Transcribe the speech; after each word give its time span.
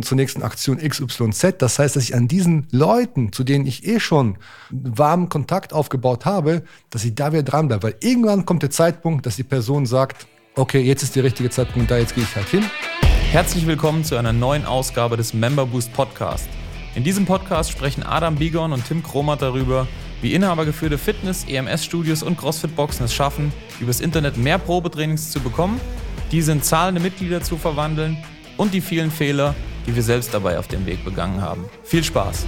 zur 0.00 0.16
nächsten 0.16 0.42
Aktion 0.42 0.78
XYZ. 0.78 1.56
Das 1.58 1.78
heißt, 1.78 1.96
dass 1.96 2.04
ich 2.04 2.14
an 2.14 2.26
diesen 2.26 2.66
Leuten, 2.70 3.30
zu 3.30 3.44
denen 3.44 3.66
ich 3.66 3.86
eh 3.86 4.00
schon 4.00 4.38
warmen 4.70 5.28
Kontakt 5.28 5.74
aufgebaut 5.74 6.24
habe, 6.24 6.62
dass 6.88 7.04
ich 7.04 7.14
da 7.14 7.32
wieder 7.32 7.42
dranbleibe. 7.42 7.82
Weil 7.82 7.96
irgendwann 8.00 8.46
kommt 8.46 8.62
der 8.62 8.70
Zeitpunkt, 8.70 9.26
dass 9.26 9.36
die 9.36 9.42
Person 9.42 9.84
sagt, 9.84 10.26
okay, 10.56 10.80
jetzt 10.80 11.02
ist 11.02 11.14
der 11.14 11.24
richtige 11.24 11.50
Zeitpunkt 11.50 11.90
da, 11.90 11.98
jetzt 11.98 12.14
gehe 12.14 12.24
ich 12.24 12.34
halt 12.34 12.48
hin. 12.48 12.64
Herzlich 13.30 13.66
willkommen 13.66 14.02
zu 14.02 14.16
einer 14.16 14.32
neuen 14.32 14.64
Ausgabe 14.64 15.18
des 15.18 15.34
Member 15.34 15.66
Boost 15.66 15.92
Podcast. 15.92 16.48
In 16.94 17.04
diesem 17.04 17.26
Podcast 17.26 17.70
sprechen 17.70 18.02
Adam 18.02 18.36
Bigon 18.36 18.72
und 18.72 18.86
Tim 18.86 19.02
Kromat 19.02 19.42
darüber, 19.42 19.86
wie 20.22 20.32
inhabergeführte 20.32 20.96
Fitness-, 20.96 21.44
EMS-Studios 21.44 22.22
und 22.22 22.38
CrossFit-Boxen 22.38 23.04
es 23.04 23.12
schaffen, 23.12 23.52
übers 23.78 24.00
Internet 24.00 24.38
mehr 24.38 24.58
Probetrainings 24.58 25.30
zu 25.30 25.40
bekommen, 25.40 25.78
diese 26.30 26.52
in 26.52 26.62
zahlende 26.62 27.00
Mitglieder 27.02 27.42
zu 27.42 27.58
verwandeln 27.58 28.16
und 28.56 28.72
die 28.72 28.80
vielen 28.80 29.10
Fehler, 29.10 29.54
die 29.86 29.94
wir 29.94 30.02
selbst 30.02 30.32
dabei 30.32 30.58
auf 30.58 30.68
dem 30.68 30.86
Weg 30.86 31.04
begangen 31.04 31.40
haben. 31.40 31.64
Viel 31.82 32.04
Spaß! 32.04 32.46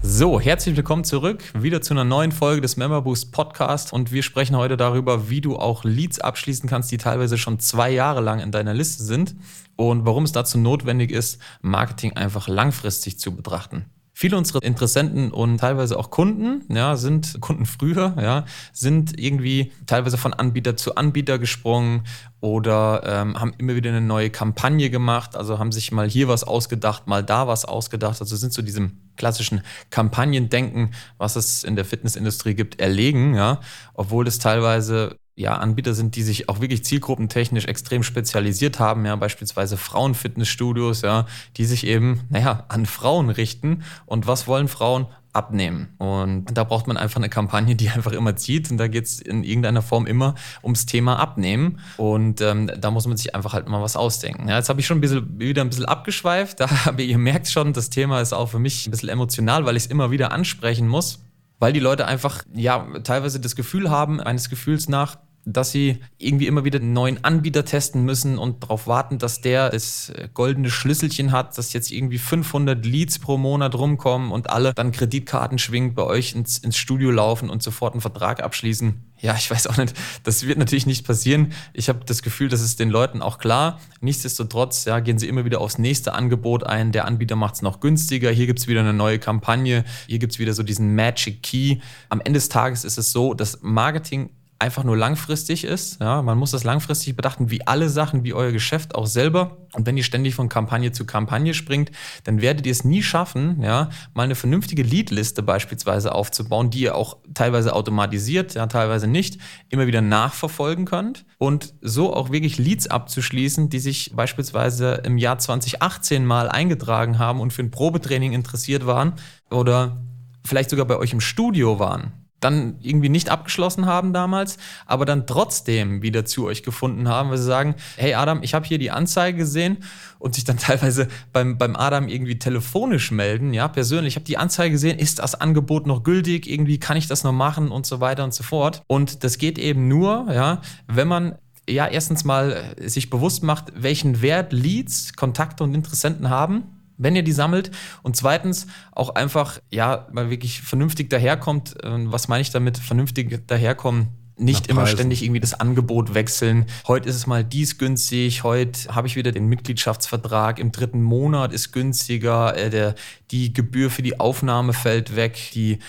So, 0.00 0.40
herzlich 0.40 0.76
willkommen 0.76 1.02
zurück, 1.04 1.42
wieder 1.54 1.82
zu 1.82 1.92
einer 1.92 2.04
neuen 2.04 2.30
Folge 2.30 2.60
des 2.60 2.76
Member 2.76 3.02
Boost 3.02 3.32
Podcast 3.32 3.92
und 3.92 4.12
wir 4.12 4.22
sprechen 4.22 4.56
heute 4.56 4.76
darüber, 4.76 5.28
wie 5.28 5.40
du 5.40 5.56
auch 5.56 5.82
Leads 5.82 6.20
abschließen 6.20 6.68
kannst, 6.68 6.92
die 6.92 6.98
teilweise 6.98 7.36
schon 7.36 7.58
zwei 7.58 7.90
Jahre 7.90 8.20
lang 8.20 8.38
in 8.38 8.52
deiner 8.52 8.74
Liste 8.74 9.02
sind 9.02 9.34
und 9.76 10.06
warum 10.06 10.24
es 10.24 10.32
dazu 10.32 10.56
notwendig 10.56 11.10
ist, 11.10 11.42
Marketing 11.62 12.12
einfach 12.16 12.46
langfristig 12.46 13.18
zu 13.18 13.34
betrachten. 13.34 13.86
Viele 14.20 14.36
unserer 14.36 14.64
Interessenten 14.64 15.30
und 15.30 15.58
teilweise 15.58 15.96
auch 15.96 16.10
Kunden, 16.10 16.64
ja, 16.74 16.96
sind 16.96 17.40
Kunden 17.40 17.66
früher, 17.66 18.16
ja, 18.20 18.46
sind 18.72 19.16
irgendwie 19.16 19.70
teilweise 19.86 20.18
von 20.18 20.34
Anbieter 20.34 20.76
zu 20.76 20.96
Anbieter 20.96 21.38
gesprungen 21.38 22.02
oder 22.40 23.04
ähm, 23.06 23.38
haben 23.38 23.54
immer 23.58 23.76
wieder 23.76 23.90
eine 23.90 24.00
neue 24.00 24.30
Kampagne 24.30 24.90
gemacht, 24.90 25.36
also 25.36 25.60
haben 25.60 25.70
sich 25.70 25.92
mal 25.92 26.10
hier 26.10 26.26
was 26.26 26.42
ausgedacht, 26.42 27.06
mal 27.06 27.22
da 27.22 27.46
was 27.46 27.64
ausgedacht, 27.64 28.20
also 28.20 28.34
sind 28.34 28.52
zu 28.52 28.62
diesem 28.62 28.98
klassischen 29.16 29.62
Kampagnendenken, 29.90 30.94
was 31.18 31.36
es 31.36 31.62
in 31.62 31.76
der 31.76 31.84
Fitnessindustrie 31.84 32.54
gibt, 32.54 32.80
erlegen, 32.80 33.36
ja, 33.36 33.60
obwohl 33.94 34.26
es 34.26 34.40
teilweise 34.40 35.16
ja, 35.38 35.54
Anbieter 35.54 35.94
sind, 35.94 36.16
die 36.16 36.24
sich 36.24 36.48
auch 36.48 36.60
wirklich 36.60 36.84
zielgruppentechnisch 36.84 37.66
extrem 37.66 38.02
spezialisiert 38.02 38.80
haben, 38.80 39.06
ja, 39.06 39.14
beispielsweise 39.14 39.76
Frauenfitnessstudios, 39.76 41.02
ja, 41.02 41.26
die 41.56 41.64
sich 41.64 41.86
eben, 41.86 42.22
naja, 42.28 42.64
an 42.68 42.86
Frauen 42.86 43.30
richten. 43.30 43.84
Und 44.04 44.26
was 44.26 44.46
wollen 44.46 44.68
Frauen? 44.68 45.06
Abnehmen. 45.34 45.90
Und 45.98 46.46
da 46.56 46.64
braucht 46.64 46.88
man 46.88 46.96
einfach 46.96 47.18
eine 47.18 47.28
Kampagne, 47.28 47.76
die 47.76 47.90
einfach 47.94 48.12
immer 48.12 48.34
zieht. 48.34 48.70
Und 48.72 48.78
da 48.78 48.88
geht 48.88 49.04
es 49.04 49.20
in 49.20 49.44
irgendeiner 49.44 49.82
Form 49.82 50.06
immer 50.06 50.34
ums 50.64 50.86
Thema 50.86 51.20
Abnehmen. 51.20 51.78
Und 51.98 52.40
ähm, 52.40 52.68
da 52.76 52.90
muss 52.90 53.06
man 53.06 53.16
sich 53.16 53.36
einfach 53.36 53.52
halt 53.52 53.68
mal 53.68 53.80
was 53.80 53.94
ausdenken. 53.94 54.48
Ja, 54.48 54.56
jetzt 54.56 54.68
habe 54.68 54.80
ich 54.80 54.86
schon 54.86 54.98
ein 54.98 55.00
bisschen, 55.02 55.38
wieder 55.38 55.62
ein 55.62 55.68
bisschen 55.68 55.84
abgeschweift. 55.84 56.60
Aber 56.86 57.02
ihr 57.02 57.18
merkt 57.18 57.46
schon, 57.46 57.72
das 57.72 57.90
Thema 57.90 58.20
ist 58.20 58.32
auch 58.32 58.46
für 58.46 58.58
mich 58.58 58.86
ein 58.86 58.90
bisschen 58.90 59.10
emotional, 59.10 59.66
weil 59.66 59.76
ich 59.76 59.84
es 59.84 59.90
immer 59.90 60.10
wieder 60.10 60.32
ansprechen 60.32 60.88
muss 60.88 61.20
weil 61.60 61.72
die 61.72 61.80
Leute 61.80 62.06
einfach 62.06 62.44
ja 62.54 62.86
teilweise 63.02 63.40
das 63.40 63.56
Gefühl 63.56 63.90
haben, 63.90 64.20
eines 64.20 64.48
Gefühls 64.48 64.88
nach, 64.88 65.18
dass 65.52 65.72
sie 65.72 66.00
irgendwie 66.18 66.46
immer 66.46 66.64
wieder 66.64 66.78
einen 66.78 66.92
neuen 66.92 67.24
Anbieter 67.24 67.64
testen 67.64 68.04
müssen 68.04 68.38
und 68.38 68.62
darauf 68.62 68.86
warten, 68.86 69.18
dass 69.18 69.40
der 69.40 69.70
das 69.70 70.10
äh, 70.10 70.28
goldene 70.32 70.70
Schlüsselchen 70.70 71.32
hat, 71.32 71.56
dass 71.56 71.72
jetzt 71.72 71.90
irgendwie 71.90 72.18
500 72.18 72.84
Leads 72.84 73.18
pro 73.18 73.38
Monat 73.38 73.74
rumkommen 73.74 74.30
und 74.30 74.50
alle 74.50 74.74
dann 74.74 74.92
Kreditkarten 74.92 75.58
schwingend 75.58 75.94
bei 75.94 76.02
euch 76.02 76.34
ins, 76.34 76.58
ins 76.58 76.76
Studio 76.76 77.10
laufen 77.10 77.50
und 77.50 77.62
sofort 77.62 77.94
einen 77.94 78.00
Vertrag 78.00 78.42
abschließen. 78.42 79.08
Ja, 79.20 79.34
ich 79.36 79.50
weiß 79.50 79.66
auch 79.66 79.76
nicht, 79.76 79.94
das 80.22 80.46
wird 80.46 80.58
natürlich 80.58 80.86
nicht 80.86 81.04
passieren. 81.04 81.52
Ich 81.72 81.88
habe 81.88 82.00
das 82.04 82.22
Gefühl, 82.22 82.48
das 82.48 82.60
ist 82.60 82.78
den 82.78 82.88
Leuten 82.88 83.20
auch 83.20 83.38
klar. 83.38 83.80
Nichtsdestotrotz 84.00 84.84
ja, 84.84 85.00
gehen 85.00 85.18
sie 85.18 85.26
immer 85.26 85.44
wieder 85.44 85.60
aufs 85.60 85.78
nächste 85.78 86.12
Angebot 86.12 86.64
ein. 86.64 86.92
Der 86.92 87.04
Anbieter 87.04 87.34
macht 87.34 87.56
es 87.56 87.62
noch 87.62 87.80
günstiger. 87.80 88.30
Hier 88.30 88.46
gibt 88.46 88.60
es 88.60 88.68
wieder 88.68 88.80
eine 88.80 88.92
neue 88.92 89.18
Kampagne. 89.18 89.84
Hier 90.06 90.20
gibt 90.20 90.34
es 90.34 90.38
wieder 90.38 90.54
so 90.54 90.62
diesen 90.62 90.94
Magic 90.94 91.42
Key. 91.42 91.78
Am 92.10 92.20
Ende 92.20 92.38
des 92.38 92.48
Tages 92.48 92.84
ist 92.84 92.96
es 92.96 93.10
so, 93.10 93.34
dass 93.34 93.58
Marketing 93.62 94.30
einfach 94.60 94.82
nur 94.82 94.96
langfristig 94.96 95.64
ist. 95.64 96.00
Ja, 96.00 96.20
man 96.20 96.36
muss 96.36 96.50
das 96.50 96.64
langfristig 96.64 97.14
betrachten, 97.14 97.50
wie 97.50 97.66
alle 97.66 97.88
Sachen, 97.88 98.24
wie 98.24 98.34
euer 98.34 98.50
Geschäft 98.50 98.94
auch 98.94 99.06
selber. 99.06 99.58
Und 99.72 99.86
wenn 99.86 99.96
ihr 99.96 100.02
ständig 100.02 100.34
von 100.34 100.48
Kampagne 100.48 100.90
zu 100.90 101.06
Kampagne 101.06 101.54
springt, 101.54 101.92
dann 102.24 102.40
werdet 102.40 102.66
ihr 102.66 102.72
es 102.72 102.84
nie 102.84 103.02
schaffen, 103.02 103.62
ja, 103.62 103.90
mal 104.14 104.24
eine 104.24 104.34
vernünftige 104.34 104.82
Leadliste 104.82 105.42
beispielsweise 105.42 106.12
aufzubauen, 106.12 106.70
die 106.70 106.80
ihr 106.80 106.96
auch 106.96 107.18
teilweise 107.34 107.74
automatisiert, 107.74 108.54
ja, 108.54 108.66
teilweise 108.66 109.06
nicht, 109.06 109.38
immer 109.68 109.86
wieder 109.86 110.00
nachverfolgen 110.00 110.86
könnt 110.86 111.24
und 111.38 111.74
so 111.80 112.14
auch 112.14 112.32
wirklich 112.32 112.58
Leads 112.58 112.88
abzuschließen, 112.88 113.68
die 113.68 113.78
sich 113.78 114.12
beispielsweise 114.14 115.02
im 115.04 115.18
Jahr 115.18 115.38
2018 115.38 116.26
mal 116.26 116.48
eingetragen 116.48 117.18
haben 117.18 117.40
und 117.40 117.52
für 117.52 117.62
ein 117.62 117.70
Probetraining 117.70 118.32
interessiert 118.32 118.86
waren 118.86 119.12
oder 119.50 120.02
vielleicht 120.44 120.70
sogar 120.70 120.86
bei 120.86 120.96
euch 120.96 121.12
im 121.12 121.20
Studio 121.20 121.78
waren 121.78 122.17
dann 122.40 122.76
irgendwie 122.80 123.08
nicht 123.08 123.30
abgeschlossen 123.30 123.86
haben 123.86 124.12
damals, 124.12 124.58
aber 124.86 125.04
dann 125.04 125.26
trotzdem 125.26 126.02
wieder 126.02 126.24
zu 126.24 126.46
euch 126.46 126.62
gefunden 126.62 127.08
haben, 127.08 127.30
weil 127.30 127.38
sie 127.38 127.44
sagen, 127.44 127.74
hey 127.96 128.14
Adam, 128.14 128.42
ich 128.42 128.54
habe 128.54 128.66
hier 128.66 128.78
die 128.78 128.90
Anzeige 128.90 129.38
gesehen 129.38 129.78
und 130.18 130.34
sich 130.34 130.44
dann 130.44 130.56
teilweise 130.58 131.08
beim, 131.32 131.58
beim 131.58 131.74
Adam 131.74 132.08
irgendwie 132.08 132.38
telefonisch 132.38 133.10
melden, 133.10 133.52
ja, 133.52 133.66
persönlich, 133.68 134.12
ich 134.12 134.16
habe 134.16 134.26
die 134.26 134.38
Anzeige 134.38 134.72
gesehen, 134.72 134.98
ist 134.98 135.18
das 135.18 135.34
Angebot 135.34 135.86
noch 135.86 136.02
gültig, 136.02 136.48
irgendwie 136.48 136.78
kann 136.78 136.96
ich 136.96 137.08
das 137.08 137.24
noch 137.24 137.32
machen 137.32 137.70
und 137.70 137.86
so 137.86 138.00
weiter 138.00 138.24
und 138.24 138.34
so 138.34 138.44
fort. 138.44 138.82
Und 138.86 139.24
das 139.24 139.38
geht 139.38 139.58
eben 139.58 139.88
nur, 139.88 140.28
ja, 140.32 140.60
wenn 140.86 141.08
man 141.08 141.36
ja 141.68 141.86
erstens 141.86 142.24
mal 142.24 142.74
sich 142.80 143.10
bewusst 143.10 143.42
macht, 143.42 143.72
welchen 143.76 144.22
Wert 144.22 144.52
Leads, 144.52 145.14
Kontakte 145.14 145.64
und 145.64 145.74
Interessenten 145.74 146.30
haben 146.30 146.77
wenn 146.98 147.16
ihr 147.16 147.22
die 147.22 147.32
sammelt. 147.32 147.70
Und 148.02 148.16
zweitens 148.16 148.66
auch 148.92 149.14
einfach, 149.14 149.60
ja, 149.70 150.06
mal 150.12 150.30
wirklich 150.30 150.60
vernünftig 150.60 151.08
daherkommt. 151.08 151.76
Was 151.82 152.28
meine 152.28 152.42
ich 152.42 152.50
damit? 152.50 152.76
Vernünftig 152.76 153.46
daherkommen. 153.46 154.08
Nicht 154.40 154.68
immer 154.68 154.86
ständig 154.86 155.24
irgendwie 155.24 155.40
das 155.40 155.54
Angebot 155.54 156.14
wechseln. 156.14 156.66
Heute 156.86 157.08
ist 157.08 157.16
es 157.16 157.26
mal 157.26 157.42
dies 157.42 157.76
günstig, 157.76 158.44
heute 158.44 158.94
habe 158.94 159.08
ich 159.08 159.16
wieder 159.16 159.32
den 159.32 159.46
Mitgliedschaftsvertrag, 159.46 160.60
im 160.60 160.70
dritten 160.70 161.02
Monat 161.02 161.52
ist 161.52 161.72
günstiger, 161.72 162.56
äh, 162.56 162.70
der, 162.70 162.94
die 163.32 163.52
Gebühr 163.52 163.90
für 163.90 164.02
die 164.02 164.20
Aufnahme 164.20 164.74
fällt 164.74 165.16
weg, 165.16 165.50
die 165.54 165.80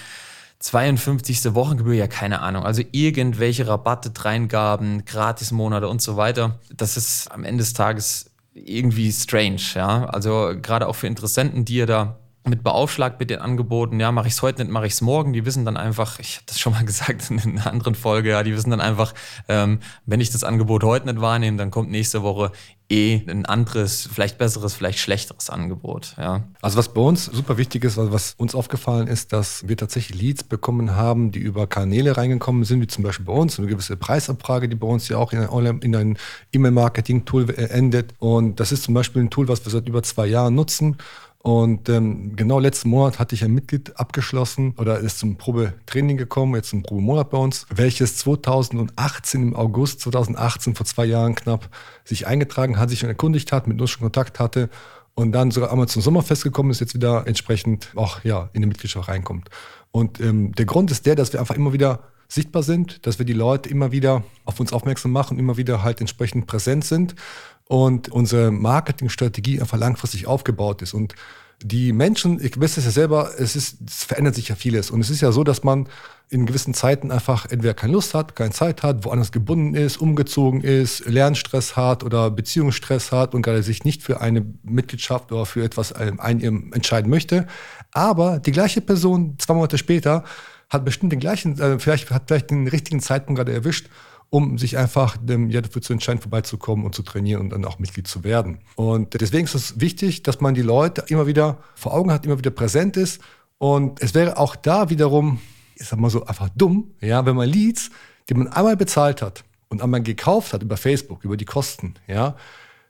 52. 0.57 1.53
Wochengebühr, 1.53 1.93
ja, 1.93 2.07
keine 2.07 2.41
Ahnung. 2.41 2.65
Also 2.65 2.81
irgendwelche 2.91 3.67
Rabatte, 3.67 4.09
Dreingaben, 4.09 5.05
Gratismonate 5.05 5.87
und 5.87 6.01
so 6.01 6.17
weiter. 6.17 6.59
Das 6.75 6.97
ist 6.97 7.31
am 7.31 7.43
Ende 7.43 7.63
des 7.63 7.73
Tages 7.73 8.28
irgendwie 8.53 9.11
strange, 9.11 9.61
ja. 9.75 10.05
Also 10.05 10.53
gerade 10.61 10.87
auch 10.87 10.95
für 10.95 11.07
Interessenten, 11.07 11.65
die 11.65 11.75
ihr 11.75 11.85
da 11.85 12.18
mit 12.45 12.63
beaufschlagt 12.63 13.19
mit 13.19 13.29
den 13.29 13.39
Angeboten, 13.39 13.99
ja, 13.99 14.11
mache 14.11 14.27
ich 14.27 14.33
es 14.33 14.41
heute 14.41 14.63
nicht, 14.63 14.71
mache 14.71 14.87
ich 14.87 14.93
es 14.93 15.01
morgen. 15.01 15.33
Die 15.33 15.45
wissen 15.45 15.65
dann 15.65 15.77
einfach, 15.77 16.19
ich 16.19 16.35
habe 16.35 16.45
das 16.47 16.59
schon 16.59 16.73
mal 16.73 16.83
gesagt 16.85 17.29
in 17.29 17.39
einer 17.39 17.67
anderen 17.67 17.95
Folge, 17.95 18.29
ja, 18.29 18.43
die 18.43 18.53
wissen 18.53 18.71
dann 18.71 18.81
einfach, 18.81 19.13
ähm, 19.47 19.79
wenn 20.05 20.21
ich 20.21 20.31
das 20.31 20.43
Angebot 20.43 20.83
heute 20.83 21.07
nicht 21.07 21.21
wahrnehme, 21.21 21.57
dann 21.57 21.71
kommt 21.71 21.91
nächste 21.91 22.23
Woche 22.23 22.51
eh 22.89 23.21
ein 23.27 23.45
anderes, 23.45 24.09
vielleicht 24.11 24.37
besseres, 24.39 24.73
vielleicht 24.73 24.99
schlechteres 24.99 25.49
Angebot. 25.49 26.15
Ja. 26.17 26.43
Also 26.61 26.77
was 26.77 26.91
bei 26.91 27.01
uns 27.01 27.25
super 27.25 27.57
wichtig 27.57 27.83
ist, 27.83 27.97
was 27.97 28.33
uns 28.37 28.55
aufgefallen 28.55 29.07
ist, 29.07 29.31
dass 29.31 29.67
wir 29.67 29.77
tatsächlich 29.77 30.19
Leads 30.19 30.43
bekommen 30.43 30.95
haben, 30.95 31.31
die 31.31 31.39
über 31.39 31.67
Kanäle 31.67 32.17
reingekommen 32.17 32.63
sind, 32.63 32.81
wie 32.81 32.87
zum 32.87 33.03
Beispiel 33.03 33.25
bei 33.25 33.33
uns, 33.33 33.59
eine 33.59 33.67
gewisse 33.67 33.95
Preisabfrage, 33.95 34.67
die 34.67 34.75
bei 34.75 34.87
uns 34.87 35.07
ja 35.07 35.17
auch 35.17 35.33
in 35.33 35.39
ein, 35.39 35.79
in 35.79 35.95
ein 35.95 36.17
E-Mail-Marketing-Tool 36.51 37.53
endet. 37.55 38.15
Und 38.17 38.59
das 38.59 38.71
ist 38.71 38.83
zum 38.83 38.95
Beispiel 38.95 39.21
ein 39.21 39.29
Tool, 39.29 39.47
was 39.47 39.63
wir 39.63 39.71
seit 39.71 39.87
über 39.87 40.01
zwei 40.01 40.25
Jahren 40.25 40.55
nutzen 40.55 40.97
und 41.41 41.87
ähm, 41.87 42.35
genau 42.35 42.59
letzten 42.59 42.89
Monat 42.89 43.17
hatte 43.17 43.33
ich 43.33 43.45
ein 43.45 43.53
Mitglied 43.53 43.97
abgeschlossen 43.97 44.73
oder 44.77 44.99
ist 44.99 45.19
zum 45.19 45.37
Probetraining 45.37 46.17
gekommen, 46.17 46.55
jetzt 46.55 46.69
zum 46.69 46.83
Probemonat 46.83 47.29
bei 47.29 47.37
uns, 47.37 47.65
welches 47.73 48.17
2018 48.17 49.41
im 49.41 49.55
August 49.55 50.01
2018 50.01 50.75
vor 50.75 50.85
zwei 50.85 51.05
Jahren 51.05 51.35
knapp 51.35 51.69
sich 52.03 52.27
eingetragen 52.27 52.77
hat, 52.77 52.89
sich 52.89 52.99
schon 52.99 53.09
erkundigt 53.09 53.53
hat, 53.53 53.67
mit 53.67 53.79
uns 53.79 53.89
schon 53.89 54.01
Kontakt 54.01 54.37
hatte 54.39 54.69
und 55.15 55.31
dann 55.31 55.51
sogar 55.51 55.71
einmal 55.71 55.87
zum 55.87 56.01
Sommerfest 56.01 56.43
gekommen 56.43 56.71
ist, 56.71 56.81
jetzt 56.81 56.93
wieder 56.93 57.25
entsprechend 57.25 57.89
auch 57.95 58.21
ja 58.25 58.49
in 58.51 58.61
die 58.61 58.67
Mitgliedschaft 58.67 59.07
reinkommt. 59.07 59.49
Und 59.91 60.19
ähm, 60.19 60.51
der 60.51 60.65
Grund 60.65 60.91
ist 60.91 61.05
der, 61.05 61.15
dass 61.15 61.31
wir 61.31 61.39
einfach 61.39 61.55
immer 61.55 61.71
wieder 61.71 61.99
sichtbar 62.27 62.63
sind, 62.63 63.07
dass 63.07 63.17
wir 63.17 63.25
die 63.25 63.33
Leute 63.33 63.69
immer 63.69 63.91
wieder 63.93 64.23
auf 64.43 64.59
uns 64.59 64.73
aufmerksam 64.73 65.11
machen, 65.11 65.39
immer 65.39 65.55
wieder 65.55 65.83
halt 65.83 66.01
entsprechend 66.01 66.47
präsent 66.47 66.83
sind 66.83 67.15
und 67.69 68.09
unsere 68.09 68.49
Marketingstrategie 68.49 69.61
einfach 69.61 69.77
langfristig 69.77 70.25
aufgebaut 70.25 70.81
ist. 70.81 70.95
Und 70.95 71.13
die 71.61 71.93
Menschen, 71.93 72.43
ich 72.43 72.59
weiß 72.59 72.77
es 72.77 72.85
ja 72.85 72.91
selber, 72.91 73.29
es, 73.37 73.55
ist, 73.55 73.77
es 73.87 74.05
verändert 74.05 74.33
sich 74.33 74.47
ja 74.47 74.55
vieles. 74.55 74.89
Und 74.89 75.01
es 75.01 75.11
ist 75.11 75.21
ja 75.21 75.31
so, 75.31 75.43
dass 75.43 75.63
man 75.63 75.87
in 76.29 76.47
gewissen 76.47 76.73
Zeiten 76.73 77.11
einfach 77.11 77.45
entweder 77.45 77.75
keine 77.75 77.93
Lust 77.93 78.15
hat, 78.15 78.35
keine 78.35 78.49
Zeit 78.49 78.81
hat, 78.81 79.05
woanders 79.05 79.31
gebunden 79.31 79.75
ist, 79.75 79.97
umgezogen 79.97 80.61
ist, 80.61 81.05
Lernstress 81.05 81.75
hat 81.75 82.03
oder 82.03 82.31
Beziehungsstress 82.31 83.11
hat 83.11 83.35
und 83.35 83.43
gerade 83.43 83.61
sich 83.61 83.83
nicht 83.83 84.01
für 84.01 84.19
eine 84.19 84.43
Mitgliedschaft 84.63 85.31
oder 85.31 85.45
für 85.45 85.63
etwas 85.63 85.93
ein, 85.93 86.19
ein, 86.19 86.41
entscheiden 86.73 87.09
möchte. 87.11 87.45
Aber 87.91 88.39
die 88.39 88.51
gleiche 88.51 88.81
Person 88.81 89.35
zwei 89.37 89.53
Monate 89.53 89.77
später 89.77 90.23
hat 90.71 90.85
bestimmt 90.85 91.11
den 91.11 91.19
gleichen, 91.19 91.59
äh, 91.59 91.77
vielleicht 91.77 92.09
hat 92.09 92.23
vielleicht 92.27 92.49
den 92.49 92.67
richtigen 92.67 92.99
Zeitpunkt 92.99 93.37
gerade 93.37 93.53
erwischt 93.53 93.89
um 94.29 94.57
sich 94.57 94.77
einfach 94.77 95.17
ähm, 95.27 95.49
ja, 95.49 95.61
dafür 95.61 95.81
zu 95.81 95.93
entscheiden, 95.93 96.21
vorbeizukommen 96.21 96.85
und 96.85 96.93
zu 96.93 97.01
trainieren 97.03 97.41
und 97.41 97.49
dann 97.49 97.65
auch 97.65 97.79
Mitglied 97.79 98.07
zu 98.07 98.23
werden. 98.23 98.59
Und 98.75 99.19
deswegen 99.19 99.45
ist 99.45 99.55
es 99.55 99.79
wichtig, 99.79 100.23
dass 100.23 100.39
man 100.39 100.53
die 100.53 100.61
Leute 100.61 101.05
immer 101.07 101.25
wieder 101.25 101.57
vor 101.75 101.93
Augen 101.93 102.11
hat, 102.11 102.25
immer 102.25 102.37
wieder 102.37 102.51
präsent 102.51 102.95
ist. 102.95 103.21
Und 103.57 104.01
es 104.01 104.13
wäre 104.13 104.37
auch 104.37 104.55
da 104.55 104.89
wiederum, 104.89 105.39
ich 105.75 105.87
sag 105.87 105.99
mal 105.99 106.09
so, 106.09 106.25
einfach 106.25 106.49
dumm, 106.55 106.91
ja, 107.01 107.25
wenn 107.25 107.35
man 107.35 107.49
Leads, 107.49 107.89
die 108.29 108.35
man 108.35 108.47
einmal 108.47 108.77
bezahlt 108.77 109.21
hat 109.21 109.43
und 109.69 109.81
einmal 109.81 110.03
gekauft 110.03 110.53
hat 110.53 110.61
über 110.61 110.77
Facebook, 110.77 111.23
über 111.23 111.35
die 111.35 111.45
Kosten, 111.45 111.95
ja, 112.07 112.35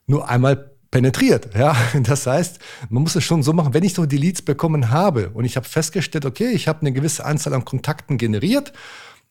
nur 0.07 0.27
einmal 0.27 0.71
penetriert. 0.91 1.55
Ja, 1.55 1.75
das 2.03 2.27
heißt, 2.27 2.59
man 2.89 3.03
muss 3.03 3.15
es 3.15 3.23
schon 3.23 3.43
so 3.43 3.53
machen, 3.53 3.73
wenn 3.73 3.83
ich 3.83 3.93
so 3.93 4.05
die 4.05 4.17
Leads 4.17 4.41
bekommen 4.41 4.89
habe 4.89 5.29
und 5.29 5.45
ich 5.45 5.55
habe 5.55 5.67
festgestellt, 5.67 6.25
okay, 6.25 6.49
ich 6.49 6.67
habe 6.67 6.81
eine 6.81 6.91
gewisse 6.91 7.25
Anzahl 7.25 7.53
an 7.53 7.63
Kontakten 7.63 8.17
generiert 8.17 8.73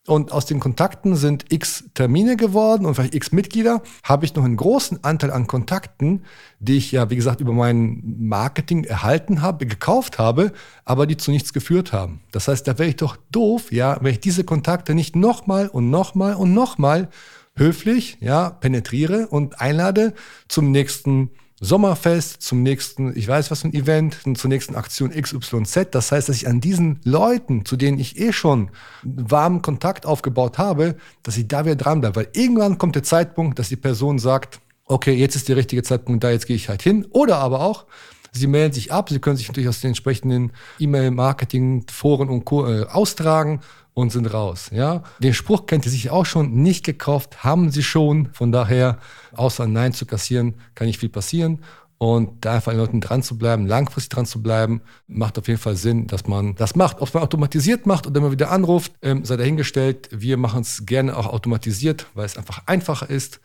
und 0.09 0.33
aus 0.33 0.47
den 0.47 0.61
Kontakten 0.61 1.17
sind 1.17 1.47
x 1.51 1.85
Termine 1.95 2.37
geworden 2.37 2.87
und 2.87 2.95
vielleicht 2.95 3.15
x 3.15 3.33
Mitglieder, 3.33 3.83
habe 4.03 4.25
ich 4.25 4.35
noch 4.35 4.45
einen 4.45 4.57
großen 4.57 5.05
Anteil 5.05 5.31
an 5.31 5.47
Kontakten, 5.47 6.25
die 6.61 6.77
ich 6.77 6.93
ja, 6.93 7.11
wie 7.11 7.17
gesagt, 7.17 7.41
über 7.41 7.53
mein 7.53 8.03
Marketing 8.19 8.85
erhalten 8.85 9.43
habe, 9.43 9.67
gekauft 9.67 10.19
habe, 10.19 10.53
aber 10.85 11.07
die 11.07 11.17
zu 11.17 11.31
nichts 11.31 11.53
geführt 11.53 11.93
haben. 11.93 12.21
Das 12.31 12.49
heißt, 12.49 12.67
da 12.67 12.79
wäre 12.79 12.89
ich 12.89 12.97
doch 12.97 13.17
doof, 13.31 13.71
ja, 13.73 13.99
wenn 14.01 14.13
ich 14.13 14.21
diese 14.21 14.45
Kontakte 14.45 14.95
nicht 14.95 15.15
nochmal 15.17 15.69
und 15.69 15.91
nochmal 15.91 16.35
und 16.35 16.55
nochmal 16.55 17.09
höflich, 17.55 18.19
ja, 18.21 18.51
penetriere 18.51 19.29
und 19.29 19.61
einlade 19.61 20.15
zum 20.49 20.71
nächsten 20.71 21.31
Sommerfest, 21.61 22.41
zum 22.41 22.63
nächsten, 22.63 23.17
ich 23.17 23.27
weiß 23.27 23.51
was 23.51 23.63
für 23.63 23.69
ein 23.69 23.75
Event, 23.75 24.19
zur 24.37 24.49
nächsten 24.49 24.77
Aktion 24.77 25.11
XYZ. 25.11 25.89
Das 25.91 26.13
heißt, 26.13 26.29
dass 26.29 26.37
ich 26.37 26.47
an 26.47 26.61
diesen 26.61 27.01
Leuten, 27.03 27.65
zu 27.65 27.77
denen 27.77 27.99
ich 27.99 28.19
eh 28.19 28.33
schon 28.33 28.71
warmen 29.03 29.61
Kontakt 29.61 30.07
aufgebaut 30.07 30.59
habe, 30.59 30.97
dass 31.25 31.37
ich 31.37 31.49
da 31.49 31.65
wieder 31.65 31.75
dranbleibe. 31.75 32.15
Weil 32.17 32.29
irgendwann 32.33 32.79
kommt 32.79 32.95
der 32.95 33.03
Zeitpunkt, 33.03 33.59
dass 33.59 33.69
die 33.69 33.77
Person 33.77 34.21
sagt, 34.21 34.61
okay, 34.85 35.15
jetzt 35.15 35.35
ist 35.35 35.49
der 35.49 35.57
richtige 35.57 35.83
Zeitpunkt 35.83 36.23
da, 36.23 36.31
jetzt 36.31 36.47
gehe 36.47 36.57
ich 36.57 36.69
halt 36.69 36.83
hin. 36.83 37.07
Oder 37.11 37.39
aber 37.39 37.61
auch, 37.61 37.87
Sie 38.31 38.47
melden 38.47 38.75
sich 38.75 38.93
ab, 38.93 39.09
Sie 39.09 39.19
können 39.19 39.37
sich 39.37 39.49
natürlich 39.49 39.69
aus 39.69 39.81
den 39.81 39.89
entsprechenden 39.89 40.53
E-Mail-Marketing, 40.79 41.87
Foren 41.91 42.29
und 42.29 42.45
Co. 42.45 42.69
Äh, 42.69 42.85
austragen 42.85 43.61
und 43.99 44.11
sind 44.11 44.33
raus. 44.33 44.71
Ja, 44.73 45.03
den 45.19 45.35
Spruch 45.35 45.67
kennt 45.67 45.85
ihr 45.85 45.91
sich 45.91 46.11
auch 46.11 46.25
schon. 46.25 46.63
Nicht 46.63 46.85
gekauft 46.85 47.43
haben 47.43 47.73
sie 47.73 47.83
schon. 47.83 48.29
Von 48.33 48.53
daher, 48.53 48.99
außer 49.35 49.67
Nein 49.67 49.93
zu 49.93 50.07
kassieren, 50.07 50.55
kann 50.77 50.87
nicht 50.87 51.01
viel 51.01 51.09
passieren. 51.09 51.65
Und 51.99 52.45
da 52.45 52.55
einfach 52.55 52.71
an 52.71 52.79
den 52.79 52.85
Leuten 52.85 53.01
dran 53.01 53.25
zu 53.25 53.37
bleiben, 53.37 53.67
langfristig 53.67 54.11
dran 54.11 54.25
zu 54.25 54.41
bleiben, 54.41 54.83
macht 55.09 55.37
auf 55.37 55.49
jeden 55.49 55.59
Fall 55.59 55.75
Sinn, 55.75 56.07
dass 56.07 56.29
man 56.29 56.55
das 56.55 56.77
macht. 56.77 57.01
Ob 57.01 57.13
man 57.13 57.25
automatisiert 57.25 57.87
macht 57.87 58.07
oder 58.07 58.21
immer 58.21 58.31
wieder 58.31 58.53
anruft, 58.53 58.93
ähm, 59.03 59.25
sei 59.25 59.37
dahingestellt. 59.37 60.09
Wir 60.13 60.37
machen 60.37 60.61
es 60.61 60.87
gerne 60.87 61.17
auch 61.17 61.27
automatisiert, 61.27 62.07
weil 62.15 62.25
es 62.25 62.37
einfach 62.37 62.63
einfacher 62.67 63.11
ist 63.11 63.41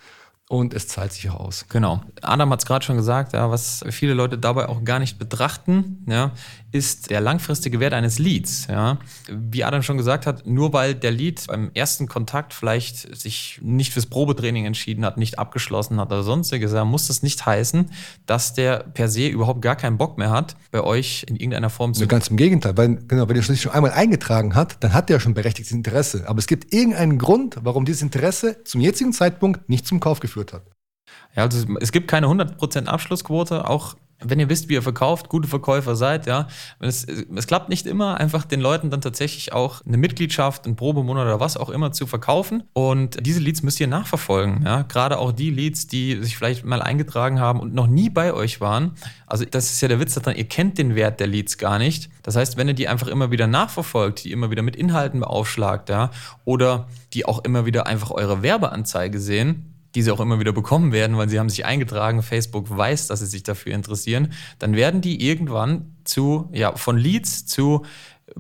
und 0.50 0.74
es 0.74 0.88
zahlt 0.88 1.14
sich 1.14 1.30
auch 1.30 1.40
aus. 1.40 1.66
Genau. 1.70 2.02
Adam 2.22 2.52
hat 2.52 2.60
es 2.60 2.66
gerade 2.66 2.86
schon 2.86 2.98
gesagt, 2.98 3.34
ja, 3.34 3.50
was 3.50 3.84
viele 3.90 4.14
Leute 4.14 4.38
dabei 4.38 4.68
auch 4.68 4.84
gar 4.84 5.00
nicht 5.00 5.18
betrachten, 5.18 6.06
ja, 6.08 6.32
ist 6.72 7.10
der 7.10 7.22
langfristige 7.22 7.80
Wert 7.80 7.94
eines 7.94 8.20
Leads. 8.20 8.68
Ja. 8.68 8.98
Wie 9.32 9.64
Adam 9.64 9.84
schon 9.84 9.98
gesagt 9.98 10.28
hat, 10.28 10.46
nur 10.46 10.74
weil 10.74 10.96
der 10.96 11.12
Lead 11.12 11.46
beim 11.48 11.72
ersten 11.74 12.08
Kontakt 12.08 12.54
vielleicht 12.54 13.16
sich 13.16 13.60
nicht 13.62 13.94
fürs 13.94 14.08
Probetraining 14.08 14.66
entschieden 14.66 15.06
hat, 15.06 15.18
nicht 15.18 15.40
abgeschlossen 15.40 16.00
hat 16.00 16.12
oder 16.12 16.24
sonstiges, 16.24 16.74
ja, 16.74 16.84
muss 16.84 17.08
das 17.08 17.24
nicht 17.24 17.46
heißen, 17.46 17.90
dass 18.26 18.54
der 18.54 18.80
per 18.80 19.08
se 19.08 19.28
überhaupt 19.28 19.62
gar 19.62 19.76
keinen 19.76 19.98
Bock 19.98 20.18
mehr 20.18 20.30
hat, 20.30 20.56
bei 20.72 20.82
euch 20.82 21.26
in 21.28 21.36
irgendeiner 21.36 21.70
Form 21.70 21.94
zu. 21.94 22.06
Ganz 22.06 22.28
im 22.28 22.38
Gegenteil, 22.38 22.76
weil 22.76 22.98
genau, 23.08 23.30
wenn 23.30 23.36
er 23.36 23.44
sich 23.44 23.62
schon 23.62 23.72
einmal 23.72 23.92
eingetragen 23.92 24.56
hat, 24.56 24.84
dann 24.84 24.94
hat 24.94 25.10
er 25.10 25.20
schon 25.20 25.34
berechtigtes 25.34 25.72
Interesse. 25.72 26.26
Aber 26.28 26.40
es 26.40 26.48
gibt 26.48 26.74
irgendeinen 26.74 27.18
Grund, 27.18 27.58
warum 27.62 27.86
dieses 27.86 28.02
Interesse 28.02 28.64
zum 28.66 28.82
jetzigen 28.82 29.14
Zeitpunkt 29.14 29.70
nicht 29.70 29.88
zum 29.88 30.00
Kauf 30.00 30.20
geführt 30.20 30.33
hat. 30.36 30.64
Ja, 31.36 31.44
also 31.44 31.66
es 31.80 31.92
gibt 31.92 32.08
keine 32.08 32.28
100% 32.28 32.86
Abschlussquote, 32.86 33.70
auch 33.70 33.96
wenn 34.26 34.40
ihr 34.40 34.50
wisst, 34.50 34.70
wie 34.70 34.74
ihr 34.74 34.82
verkauft, 34.82 35.30
gute 35.30 35.48
Verkäufer 35.48 35.96
seid, 35.96 36.26
ja, 36.28 36.48
es, 36.80 37.06
es 37.06 37.48
klappt 37.48 37.70
nicht 37.70 37.86
immer, 37.86 38.20
einfach 38.20 38.46
den 38.46 38.62
Leuten 38.62 38.90
dann 38.90 39.02
tatsächlich 39.02 39.54
auch 39.54 39.86
eine 39.86 39.98
Mitgliedschaft, 39.98 40.66
einen 40.66 40.76
Probemonat 40.76 41.26
oder 41.26 41.40
was 41.40 41.58
auch 41.58 41.70
immer 41.70 41.92
zu 41.92 42.08
verkaufen. 42.08 42.64
Und 42.74 43.26
diese 43.26 43.40
Leads 43.40 43.64
müsst 43.64 43.80
ihr 43.80 43.88
nachverfolgen, 43.88 44.64
ja. 44.64 44.84
Gerade 44.84 45.18
auch 45.18 45.32
die 45.32 45.50
Leads, 45.50 45.88
die 45.88 46.22
sich 46.24 46.38
vielleicht 46.38 46.64
mal 46.66 46.82
eingetragen 46.82 47.40
haben 47.40 47.60
und 47.60 47.74
noch 47.74 47.88
nie 47.88 48.10
bei 48.10 48.34
euch 48.34 48.62
waren. 48.62 48.92
Also 49.28 49.46
das 49.46 49.72
ist 49.72 49.82
ja 49.82 49.88
der 49.88 50.00
Witz 50.00 50.14
daran, 50.14 50.36
ihr 50.36 50.48
kennt 50.48 50.78
den 50.78 50.96
Wert 50.96 51.20
der 51.20 51.28
Leads 51.28 51.58
gar 51.58 51.80
nicht. 51.80 52.10
Das 52.22 52.36
heißt, 52.36 52.58
wenn 52.58 52.68
ihr 52.68 52.74
die 52.74 52.88
einfach 52.88 53.08
immer 53.08 53.32
wieder 53.32 53.48
nachverfolgt, 53.48 54.24
die 54.24 54.32
immer 54.32 54.52
wieder 54.52 54.62
mit 54.62 54.76
Inhalten 54.76 55.20
beaufschlagt, 55.20 55.90
ja, 55.90 56.12
oder 56.46 56.88
die 57.14 57.26
auch 57.26 57.44
immer 57.44 57.66
wieder 57.66 57.88
einfach 57.88 58.12
eure 58.12 58.42
Werbeanzeige 58.42 59.20
sehen, 59.20 59.73
die 59.96 60.02
sie 60.02 60.12
auch 60.12 60.20
immer 60.20 60.40
wieder 60.40 60.54
bekommen 60.54 60.92
werden, 60.92 61.18
weil 61.18 61.30
sie 61.30 61.40
haben 61.40 61.50
sich 61.50 61.66
eingetragen, 61.66 62.24
Facebook 62.24 62.76
weiß, 62.76 63.08
dass 63.08 63.20
sie 63.20 63.28
sich 63.28 63.44
dafür 63.44 63.74
interessieren, 63.74 64.34
dann 64.60 64.76
werden 64.76 65.02
die 65.02 65.28
irgendwann 65.28 65.96
zu, 66.04 66.50
ja, 66.52 66.76
von 66.76 66.98
Leads 66.98 67.46
zu 67.46 67.86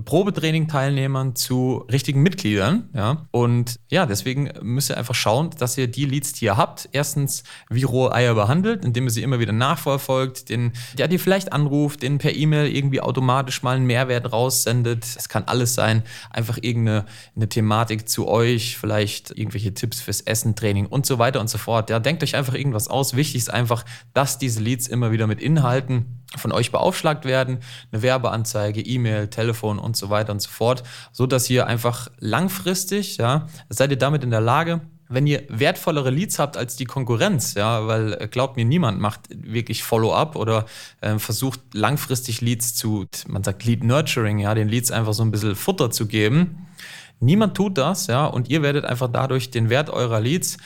Probetraining-Teilnehmern 0.03 1.35
zu 1.35 1.85
richtigen 1.91 2.21
Mitgliedern. 2.21 2.89
Ja? 2.93 3.27
Und 3.31 3.79
ja, 3.91 4.05
deswegen 4.05 4.49
müsst 4.61 4.89
ihr 4.89 4.97
einfach 4.97 5.15
schauen, 5.15 5.51
dass 5.57 5.77
ihr 5.77 5.87
die 5.87 6.05
Leads, 6.05 6.33
die 6.33 6.45
ihr 6.45 6.57
habt, 6.57 6.89
erstens 6.91 7.43
wie 7.69 7.83
rohe 7.83 8.13
Eier 8.13 8.35
behandelt, 8.35 8.83
indem 8.85 9.05
ihr 9.05 9.11
sie 9.11 9.23
immer 9.23 9.39
wieder 9.39 9.53
nachverfolgt, 9.53 10.49
den, 10.49 10.73
der 10.97 11.07
die 11.07 11.17
vielleicht 11.17 11.53
anruft, 11.53 12.03
den 12.03 12.17
per 12.17 12.35
E-Mail 12.35 12.73
irgendwie 12.75 13.01
automatisch 13.01 13.63
mal 13.63 13.75
einen 13.75 13.85
Mehrwert 13.85 14.31
raussendet. 14.31 15.03
Es 15.03 15.29
kann 15.29 15.43
alles 15.45 15.75
sein, 15.75 16.03
einfach 16.31 16.57
irgendeine 16.61 17.05
eine 17.35 17.49
Thematik 17.49 18.09
zu 18.09 18.27
euch, 18.27 18.77
vielleicht 18.77 19.31
irgendwelche 19.31 19.73
Tipps 19.73 20.01
fürs 20.01 20.21
Essen, 20.21 20.55
Training 20.55 20.85
und 20.85 21.05
so 21.05 21.19
weiter 21.19 21.39
und 21.39 21.49
so 21.49 21.57
fort. 21.57 21.89
Ja, 21.89 21.99
denkt 21.99 22.23
euch 22.23 22.35
einfach 22.35 22.53
irgendwas 22.53 22.87
aus. 22.87 23.15
Wichtig 23.15 23.37
ist 23.41 23.53
einfach, 23.53 23.85
dass 24.13 24.37
diese 24.37 24.61
Leads 24.61 24.87
immer 24.87 25.11
wieder 25.11 25.27
mit 25.27 25.41
Inhalten 25.41 26.22
von 26.37 26.51
euch 26.51 26.71
beaufschlagt 26.71 27.25
werden, 27.25 27.59
eine 27.91 28.01
Werbeanzeige, 28.01 28.81
E-Mail, 28.81 29.27
Telefon 29.27 29.79
und 29.79 29.95
so 29.95 30.09
weiter 30.09 30.31
und 30.31 30.41
so 30.41 30.49
fort, 30.49 30.83
so 31.11 31.25
dass 31.27 31.49
ihr 31.49 31.67
einfach 31.67 32.09
langfristig, 32.19 33.17
ja, 33.17 33.47
seid 33.69 33.91
ihr 33.91 33.97
damit 33.97 34.23
in 34.23 34.31
der 34.31 34.41
Lage, 34.41 34.81
wenn 35.09 35.27
ihr 35.27 35.43
wertvollere 35.49 36.09
Leads 36.09 36.39
habt 36.39 36.57
als 36.57 36.75
die 36.75 36.85
Konkurrenz, 36.85 37.53
ja, 37.53 37.87
weil 37.87 38.13
äh, 38.13 38.27
glaubt 38.27 38.55
mir, 38.55 38.65
niemand 38.65 38.99
macht 38.99 39.21
wirklich 39.29 39.83
Follow-up 39.83 40.35
oder 40.35 40.65
äh, 41.01 41.19
versucht 41.19 41.59
langfristig 41.73 42.41
Leads 42.41 42.73
zu, 42.75 43.05
man 43.27 43.43
sagt 43.43 43.63
Lead 43.65 43.83
Nurturing, 43.83 44.39
ja, 44.39 44.53
den 44.55 44.67
Leads 44.67 44.91
einfach 44.91 45.13
so 45.13 45.23
ein 45.23 45.31
bisschen 45.31 45.55
Futter 45.55 45.91
zu 45.91 46.07
geben. 46.07 46.67
Niemand 47.19 47.55
tut 47.55 47.77
das, 47.77 48.07
ja, 48.07 48.25
und 48.25 48.49
ihr 48.49 48.61
werdet 48.63 48.85
einfach 48.85 49.09
dadurch 49.09 49.51
den 49.51 49.69
Wert 49.69 49.89
eurer 49.89 50.19
Leads 50.19 50.57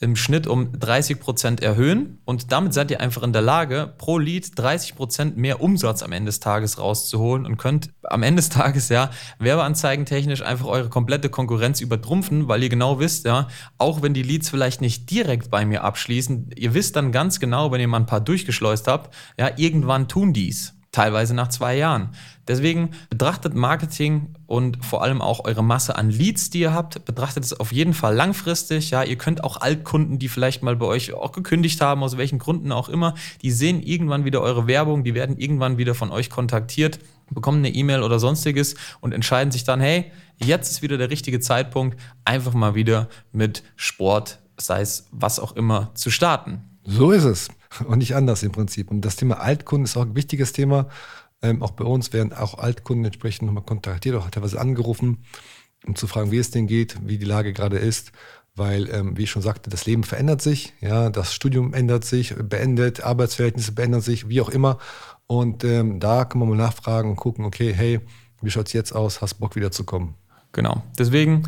im 0.00 0.16
Schnitt 0.16 0.46
um 0.46 0.78
30 0.78 1.20
Prozent 1.20 1.62
erhöhen. 1.62 2.18
Und 2.24 2.52
damit 2.52 2.72
seid 2.72 2.90
ihr 2.90 3.00
einfach 3.00 3.22
in 3.22 3.32
der 3.32 3.42
Lage, 3.42 3.92
pro 3.98 4.18
Lead 4.18 4.50
30 4.56 4.94
Prozent 4.96 5.36
mehr 5.36 5.60
Umsatz 5.60 6.02
am 6.02 6.12
Ende 6.12 6.28
des 6.28 6.40
Tages 6.40 6.78
rauszuholen 6.78 7.46
und 7.46 7.56
könnt 7.56 7.90
am 8.04 8.22
Ende 8.22 8.40
des 8.40 8.48
Tages 8.48 8.88
ja 8.88 9.10
Werbeanzeigen 9.38 10.06
technisch 10.06 10.42
einfach 10.42 10.66
eure 10.66 10.88
komplette 10.88 11.28
Konkurrenz 11.28 11.80
übertrumpfen, 11.80 12.48
weil 12.48 12.62
ihr 12.62 12.68
genau 12.68 13.00
wisst, 13.00 13.24
ja, 13.24 13.48
auch 13.76 14.02
wenn 14.02 14.14
die 14.14 14.22
Leads 14.22 14.48
vielleicht 14.48 14.80
nicht 14.80 15.10
direkt 15.10 15.50
bei 15.50 15.64
mir 15.64 15.84
abschließen, 15.84 16.50
ihr 16.56 16.74
wisst 16.74 16.96
dann 16.96 17.12
ganz 17.12 17.40
genau, 17.40 17.72
wenn 17.72 17.80
ihr 17.80 17.88
mal 17.88 17.98
ein 17.98 18.06
paar 18.06 18.20
durchgeschleust 18.20 18.86
habt, 18.86 19.14
ja, 19.38 19.50
irgendwann 19.56 20.08
tun 20.08 20.32
dies 20.32 20.77
teilweise 20.92 21.34
nach 21.34 21.48
zwei 21.48 21.76
Jahren. 21.76 22.10
Deswegen 22.46 22.90
betrachtet 23.10 23.54
Marketing 23.54 24.34
und 24.46 24.82
vor 24.84 25.02
allem 25.02 25.20
auch 25.20 25.44
eure 25.44 25.62
Masse 25.62 25.96
an 25.96 26.08
Leads, 26.10 26.48
die 26.48 26.60
ihr 26.60 26.72
habt, 26.72 27.04
betrachtet 27.04 27.44
es 27.44 27.52
auf 27.52 27.72
jeden 27.72 27.92
Fall 27.92 28.14
langfristig. 28.14 28.90
Ja, 28.90 29.02
ihr 29.02 29.16
könnt 29.16 29.44
auch 29.44 29.60
Altkunden, 29.60 30.18
die 30.18 30.28
vielleicht 30.28 30.62
mal 30.62 30.76
bei 30.76 30.86
euch 30.86 31.12
auch 31.12 31.32
gekündigt 31.32 31.80
haben, 31.82 32.02
aus 32.02 32.16
welchen 32.16 32.38
Gründen 32.38 32.72
auch 32.72 32.88
immer, 32.88 33.14
die 33.42 33.50
sehen 33.50 33.82
irgendwann 33.82 34.24
wieder 34.24 34.40
eure 34.40 34.66
Werbung, 34.66 35.04
die 35.04 35.14
werden 35.14 35.36
irgendwann 35.36 35.76
wieder 35.76 35.94
von 35.94 36.10
euch 36.10 36.30
kontaktiert, 36.30 37.00
bekommen 37.30 37.58
eine 37.58 37.74
E-Mail 37.74 38.02
oder 38.02 38.18
sonstiges 38.18 38.74
und 39.00 39.12
entscheiden 39.12 39.50
sich 39.50 39.64
dann, 39.64 39.80
hey, 39.80 40.10
jetzt 40.38 40.70
ist 40.70 40.82
wieder 40.82 40.96
der 40.96 41.10
richtige 41.10 41.40
Zeitpunkt, 41.40 42.00
einfach 42.24 42.54
mal 42.54 42.74
wieder 42.74 43.08
mit 43.30 43.62
Sport, 43.76 44.38
sei 44.56 44.80
es 44.80 45.08
was 45.10 45.38
auch 45.38 45.52
immer, 45.52 45.90
zu 45.94 46.10
starten. 46.10 46.62
So 46.84 47.10
ist 47.10 47.24
es. 47.24 47.48
Und 47.86 47.98
nicht 47.98 48.14
anders 48.14 48.42
im 48.42 48.52
Prinzip. 48.52 48.90
Und 48.90 49.02
das 49.02 49.16
Thema 49.16 49.40
Altkunden 49.40 49.84
ist 49.84 49.96
auch 49.96 50.02
ein 50.02 50.16
wichtiges 50.16 50.52
Thema. 50.52 50.88
Ähm, 51.42 51.62
auch 51.62 51.72
bei 51.72 51.84
uns 51.84 52.12
werden 52.12 52.32
auch 52.32 52.58
Altkunden 52.58 53.04
entsprechend 53.04 53.46
nochmal 53.46 53.64
kontaktiert, 53.64 54.16
auch 54.16 54.28
teilweise 54.30 54.60
angerufen, 54.60 55.24
um 55.86 55.94
zu 55.94 56.06
fragen, 56.06 56.32
wie 56.32 56.38
es 56.38 56.50
denn 56.50 56.66
geht, 56.66 56.96
wie 57.06 57.18
die 57.18 57.24
Lage 57.24 57.52
gerade 57.52 57.78
ist. 57.78 58.12
Weil, 58.56 58.90
ähm, 58.92 59.16
wie 59.16 59.22
ich 59.22 59.30
schon 59.30 59.42
sagte, 59.42 59.70
das 59.70 59.86
Leben 59.86 60.02
verändert 60.02 60.42
sich, 60.42 60.72
ja, 60.80 61.10
das 61.10 61.32
Studium 61.32 61.74
ändert 61.74 62.04
sich, 62.04 62.34
beendet, 62.34 63.04
Arbeitsverhältnisse 63.04 63.70
beändern 63.70 64.00
sich, 64.00 64.28
wie 64.28 64.40
auch 64.40 64.48
immer. 64.48 64.78
Und 65.28 65.62
ähm, 65.62 66.00
da 66.00 66.24
kann 66.24 66.40
man 66.40 66.48
mal 66.48 66.56
nachfragen 66.56 67.10
und 67.10 67.16
gucken, 67.16 67.44
okay, 67.44 67.72
hey, 67.72 68.00
wie 68.42 68.50
schaut 68.50 68.66
es 68.66 68.72
jetzt 68.72 68.92
aus? 68.92 69.20
Hast 69.20 69.34
Bock 69.34 69.54
wiederzukommen? 69.54 70.14
Genau. 70.52 70.82
Deswegen 70.98 71.44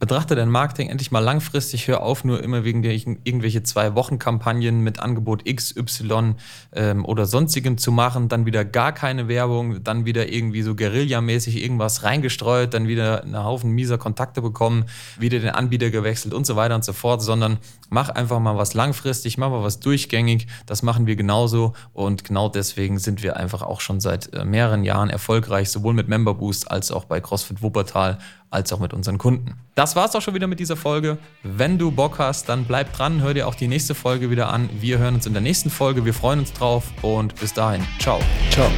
Betrachte 0.00 0.34
dein 0.34 0.50
Marketing 0.50 0.88
endlich 0.88 1.12
mal 1.12 1.20
langfristig. 1.20 1.86
Hör 1.88 2.02
auf, 2.02 2.24
nur 2.24 2.42
immer 2.42 2.64
wegen 2.64 2.82
der 2.82 2.92
irgendwelche 2.92 3.62
zwei 3.62 3.94
Wochen 3.94 4.18
Kampagnen 4.18 4.80
mit 4.80 4.98
Angebot 4.98 5.46
X, 5.46 5.74
Y 5.76 6.34
ähm, 6.72 7.04
oder 7.04 7.26
sonstigem 7.26 7.78
zu 7.78 7.92
machen, 7.92 8.28
dann 8.28 8.44
wieder 8.44 8.64
gar 8.64 8.92
keine 8.92 9.28
Werbung, 9.28 9.82
dann 9.84 10.04
wieder 10.04 10.30
irgendwie 10.30 10.62
so 10.62 10.74
Guerillamäßig 10.74 11.62
irgendwas 11.62 12.02
reingestreut, 12.02 12.74
dann 12.74 12.88
wieder 12.88 13.22
einen 13.22 13.42
Haufen 13.42 13.70
mieser 13.70 13.96
Kontakte 13.96 14.42
bekommen, 14.42 14.84
wieder 15.18 15.38
den 15.38 15.50
Anbieter 15.50 15.90
gewechselt 15.90 16.34
und 16.34 16.44
so 16.44 16.56
weiter 16.56 16.74
und 16.74 16.84
so 16.84 16.92
fort, 16.92 17.22
sondern 17.22 17.58
mach 17.88 18.08
einfach 18.10 18.40
mal 18.40 18.56
was 18.56 18.74
langfristig, 18.74 19.38
mach 19.38 19.50
mal 19.50 19.62
was 19.62 19.80
durchgängig. 19.80 20.48
Das 20.66 20.82
machen 20.82 21.06
wir 21.06 21.16
genauso. 21.16 21.72
Und 21.92 22.24
genau 22.24 22.48
deswegen 22.48 22.98
sind 22.98 23.22
wir 23.22 23.36
einfach 23.36 23.62
auch 23.62 23.80
schon 23.80 24.00
seit 24.00 24.34
äh, 24.34 24.44
mehreren 24.44 24.84
Jahren 24.84 25.08
erfolgreich, 25.08 25.70
sowohl 25.70 25.94
mit 25.94 26.08
Member 26.08 26.34
Boost 26.34 26.70
als 26.70 26.90
auch 26.90 27.04
bei 27.04 27.20
CrossFit 27.20 27.62
Wuppertal 27.62 28.18
als 28.54 28.72
auch 28.72 28.78
mit 28.78 28.94
unseren 28.94 29.18
Kunden. 29.18 29.54
Das 29.74 29.96
war's 29.96 30.14
auch 30.14 30.22
schon 30.22 30.34
wieder 30.34 30.46
mit 30.46 30.60
dieser 30.60 30.76
Folge. 30.76 31.18
Wenn 31.42 31.78
du 31.78 31.90
Bock 31.90 32.18
hast, 32.18 32.48
dann 32.48 32.64
bleib 32.64 32.92
dran, 32.92 33.20
hör 33.20 33.34
dir 33.34 33.48
auch 33.48 33.54
die 33.54 33.68
nächste 33.68 33.94
Folge 33.94 34.30
wieder 34.30 34.50
an. 34.50 34.70
Wir 34.80 34.98
hören 34.98 35.16
uns 35.16 35.26
in 35.26 35.32
der 35.32 35.42
nächsten 35.42 35.70
Folge. 35.70 36.04
Wir 36.04 36.14
freuen 36.14 36.38
uns 36.38 36.52
drauf 36.52 36.84
und 37.02 37.34
bis 37.40 37.52
dahin. 37.52 37.84
Ciao. 37.98 38.20
Ciao. 38.50 38.70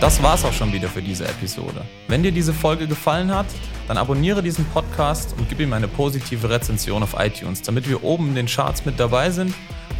Das 0.00 0.22
war's 0.22 0.44
auch 0.44 0.52
schon 0.52 0.72
wieder 0.72 0.88
für 0.88 1.00
diese 1.00 1.24
Episode. 1.24 1.82
Wenn 2.08 2.22
dir 2.22 2.32
diese 2.32 2.52
Folge 2.52 2.86
gefallen 2.86 3.34
hat, 3.34 3.46
dann 3.88 3.96
abonniere 3.96 4.42
diesen 4.42 4.64
Podcast 4.66 5.34
und 5.38 5.48
gib 5.48 5.60
ihm 5.60 5.72
eine 5.72 5.88
positive 5.88 6.50
Rezension 6.50 7.02
auf 7.02 7.14
iTunes, 7.18 7.62
damit 7.62 7.88
wir 7.88 8.02
oben 8.02 8.28
in 8.28 8.34
den 8.34 8.46
Charts 8.46 8.84
mit 8.84 8.98
dabei 8.98 9.30
sind 9.30 9.54